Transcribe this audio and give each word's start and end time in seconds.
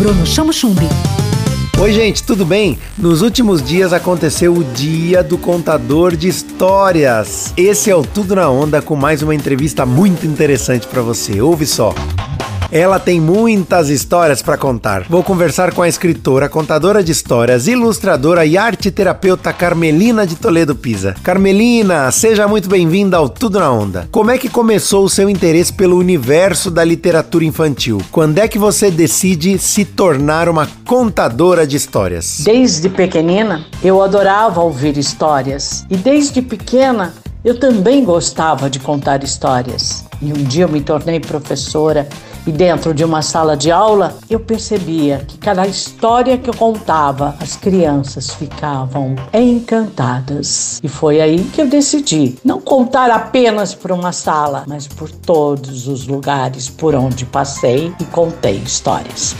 Bruno 0.00 0.24
Chamo 0.24 0.50
Chumbi. 0.50 0.88
Oi, 1.78 1.92
gente, 1.92 2.22
tudo 2.22 2.46
bem? 2.46 2.78
Nos 2.96 3.20
últimos 3.20 3.62
dias 3.62 3.92
aconteceu 3.92 4.54
o 4.54 4.64
Dia 4.64 5.22
do 5.22 5.36
Contador 5.36 6.16
de 6.16 6.26
Histórias. 6.26 7.52
Esse 7.54 7.90
é 7.90 7.94
o 7.94 8.02
Tudo 8.02 8.34
na 8.34 8.48
Onda 8.48 8.80
com 8.80 8.96
mais 8.96 9.20
uma 9.20 9.34
entrevista 9.34 9.84
muito 9.84 10.24
interessante 10.26 10.86
para 10.86 11.02
você. 11.02 11.42
Ouve 11.42 11.66
só. 11.66 11.94
Ela 12.72 13.00
tem 13.00 13.20
muitas 13.20 13.88
histórias 13.88 14.42
para 14.42 14.56
contar. 14.56 15.04
Vou 15.08 15.24
conversar 15.24 15.74
com 15.74 15.82
a 15.82 15.88
escritora, 15.88 16.48
contadora 16.48 17.02
de 17.02 17.10
histórias, 17.10 17.66
ilustradora 17.66 18.46
e 18.46 18.56
arte 18.56 18.92
terapeuta 18.92 19.52
Carmelina 19.52 20.24
de 20.24 20.36
Toledo 20.36 20.76
Pisa. 20.76 21.16
Carmelina, 21.22 22.10
seja 22.12 22.46
muito 22.46 22.68
bem-vinda 22.68 23.16
ao 23.16 23.28
Tudo 23.28 23.58
na 23.58 23.72
Onda. 23.72 24.08
Como 24.12 24.30
é 24.30 24.38
que 24.38 24.48
começou 24.48 25.04
o 25.04 25.10
seu 25.10 25.28
interesse 25.28 25.72
pelo 25.72 25.98
universo 25.98 26.70
da 26.70 26.84
literatura 26.84 27.44
infantil? 27.44 28.00
Quando 28.12 28.38
é 28.38 28.46
que 28.46 28.58
você 28.58 28.88
decide 28.88 29.58
se 29.58 29.84
tornar 29.84 30.48
uma 30.48 30.68
contadora 30.86 31.66
de 31.66 31.76
histórias? 31.76 32.40
Desde 32.44 32.88
pequenina, 32.88 33.64
eu 33.82 34.00
adorava 34.00 34.60
ouvir 34.60 34.96
histórias. 34.96 35.84
E 35.90 35.96
desde 35.96 36.40
pequena, 36.40 37.12
eu 37.44 37.58
também 37.58 38.04
gostava 38.04 38.68
de 38.68 38.78
contar 38.78 39.22
histórias. 39.24 40.04
E 40.20 40.32
um 40.32 40.44
dia 40.44 40.64
eu 40.64 40.68
me 40.68 40.80
tornei 40.80 41.20
professora 41.20 42.08
e 42.46 42.52
dentro 42.52 42.94
de 42.94 43.04
uma 43.04 43.20
sala 43.20 43.56
de 43.56 43.70
aula, 43.70 44.16
eu 44.28 44.40
percebia 44.40 45.24
que 45.26 45.36
cada 45.36 45.66
história 45.66 46.38
que 46.38 46.48
eu 46.48 46.54
contava, 46.54 47.34
as 47.38 47.54
crianças 47.54 48.30
ficavam 48.30 49.14
encantadas. 49.32 50.80
E 50.82 50.88
foi 50.88 51.20
aí 51.20 51.44
que 51.52 51.60
eu 51.60 51.68
decidi 51.68 52.38
não 52.44 52.60
contar 52.60 53.10
apenas 53.10 53.74
por 53.74 53.92
uma 53.92 54.12
sala, 54.12 54.64
mas 54.66 54.88
por 54.88 55.10
todos 55.10 55.86
os 55.86 56.06
lugares 56.06 56.68
por 56.68 56.94
onde 56.94 57.26
passei 57.26 57.92
e 58.00 58.04
contei 58.04 58.56
histórias. 58.56 59.36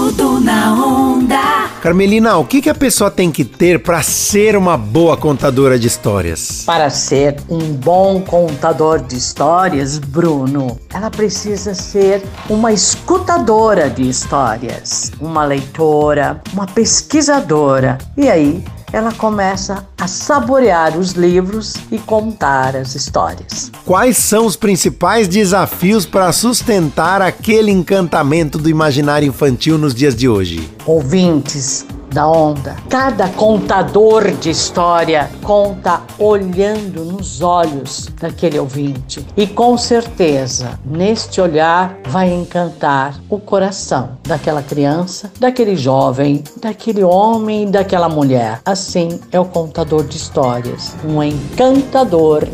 Tudo 0.00 0.40
na 0.40 0.72
onda. 0.72 1.68
Carmelina, 1.82 2.38
o 2.38 2.44
que, 2.46 2.62
que 2.62 2.70
a 2.70 2.74
pessoa 2.74 3.10
tem 3.10 3.30
que 3.30 3.44
ter 3.44 3.82
para 3.82 4.02
ser 4.02 4.56
uma 4.56 4.74
boa 4.74 5.14
contadora 5.14 5.78
de 5.78 5.86
histórias? 5.86 6.62
Para 6.64 6.88
ser 6.88 7.36
um 7.50 7.74
bom 7.74 8.22
contador 8.22 9.00
de 9.00 9.18
histórias, 9.18 9.98
Bruno, 9.98 10.80
ela 10.94 11.10
precisa 11.10 11.74
ser 11.74 12.22
uma 12.48 12.72
escutadora 12.72 13.90
de 13.90 14.08
histórias, 14.08 15.12
uma 15.20 15.44
leitora, 15.44 16.40
uma 16.54 16.66
pesquisadora. 16.66 17.98
E 18.16 18.30
aí, 18.30 18.64
ela 18.92 19.12
começa 19.12 19.86
a 19.98 20.06
saborear 20.06 20.98
os 20.98 21.12
livros 21.12 21.74
e 21.90 21.98
contar 21.98 22.74
as 22.74 22.94
histórias. 22.94 23.70
Quais 23.84 24.16
são 24.16 24.46
os 24.46 24.56
principais 24.56 25.28
desafios 25.28 26.04
para 26.04 26.32
sustentar 26.32 27.22
aquele 27.22 27.70
encantamento 27.70 28.58
do 28.58 28.68
imaginário 28.68 29.28
infantil 29.28 29.78
nos 29.78 29.94
dias 29.94 30.14
de 30.14 30.28
hoje? 30.28 30.68
Ouvintes, 30.86 31.86
da 32.12 32.28
onda. 32.28 32.76
Cada 32.88 33.28
contador 33.28 34.30
de 34.32 34.50
história 34.50 35.30
conta 35.42 36.02
olhando 36.18 37.04
nos 37.04 37.40
olhos 37.40 38.08
daquele 38.20 38.58
ouvinte. 38.58 39.24
E 39.36 39.46
com 39.46 39.76
certeza, 39.78 40.78
neste 40.84 41.40
olhar 41.40 41.96
vai 42.08 42.32
encantar 42.32 43.20
o 43.28 43.38
coração 43.38 44.10
daquela 44.24 44.62
criança, 44.62 45.30
daquele 45.38 45.76
jovem, 45.76 46.42
daquele 46.60 47.02
homem, 47.02 47.70
daquela 47.70 48.08
mulher. 48.08 48.60
Assim 48.64 49.20
é 49.30 49.38
o 49.38 49.44
contador 49.44 50.04
de 50.04 50.16
histórias, 50.16 50.94
um 51.04 51.22
encantador 51.22 52.46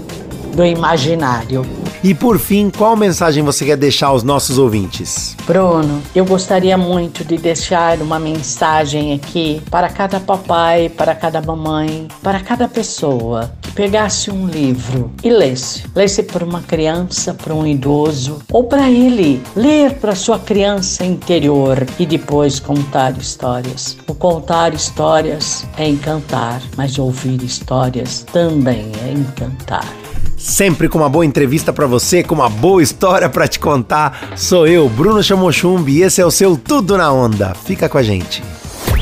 do 0.55 0.65
imaginário. 0.65 1.67
E 2.03 2.15
por 2.15 2.39
fim, 2.39 2.71
qual 2.71 2.97
mensagem 2.97 3.43
você 3.43 3.65
quer 3.65 3.77
deixar 3.77 4.09
aos 4.09 4.23
nossos 4.23 4.59
ouvintes? 4.59 5.37
Bruno, 5.47 6.03
eu 6.15 6.25
gostaria 6.25 6.77
muito 6.77 7.25
de 7.25 7.37
deixar 7.37 8.01
uma 8.01 8.19
mensagem 8.19 9.15
aqui 9.15 9.63
para 9.71 9.89
cada 9.89 10.21
papai, 10.21 10.89
para 10.89 11.15
cada 11.15 11.41
mamãe, 11.41 12.09
para 12.23 12.41
cada 12.41 12.69
pessoa 12.69 13.51
que 13.61 13.73
pegasse 13.73 14.31
um 14.31 14.47
livro 14.47 15.11
e 15.23 15.31
lesse. 15.31 15.85
Lesse 15.95 16.23
para 16.23 16.45
uma 16.45 16.63
criança, 16.63 17.35
para 17.35 17.55
um 17.55 17.67
idoso 17.67 18.41
ou 18.53 18.65
para 18.65 18.91
ele 18.91 19.43
ler 19.55 19.95
para 19.95 20.15
sua 20.15 20.39
criança 20.39 21.05
interior 21.05 21.87
e 21.99 22.07
depois 22.07 22.61
contar 22.61 23.17
histórias. 23.17 23.97
O 24.07 24.15
contar 24.15 24.75
histórias 24.75 25.67
é 25.77 25.89
encantar, 25.89 26.61
mas 26.77 26.99
ouvir 26.99 27.43
histórias 27.43 28.25
também 28.33 28.91
é 29.05 29.13
encantar. 29.13 30.06
Sempre 30.47 30.89
com 30.89 30.99
uma 30.99 31.09
boa 31.09 31.27
entrevista 31.27 31.73
para 31.73 31.89
você, 31.89 32.23
com 32.23 32.37
uma 32.37 32.49
boa 32.49 32.81
história 32.81 33.29
para 33.29 33.49
te 33.49 33.59
contar. 33.59 34.31
Sou 34.37 34.65
eu, 34.65 34.89
Bruno 34.89 35.21
Chamochumbi, 35.21 35.99
e 35.99 36.03
esse 36.03 36.21
é 36.21 36.25
o 36.25 36.31
seu 36.31 36.57
Tudo 36.57 36.97
na 36.97 37.11
Onda. 37.13 37.53
Fica 37.65 37.89
com 37.89 37.99
a 37.99 38.03
gente. 38.03 38.45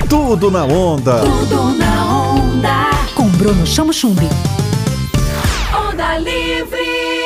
Tudo 0.08 0.50
na 0.50 0.64
Onda. 0.64 1.18
Tudo 1.20 1.76
na 1.76 2.32
Onda. 2.32 2.90
Com 3.14 3.28
Bruno 3.28 3.66
Chamochumbi. 3.66 4.26
Onda 5.86 6.16
Livre. 6.16 7.23